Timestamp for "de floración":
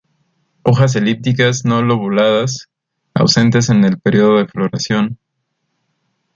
4.39-5.19